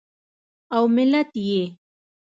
[0.75, 1.63] او ملت یې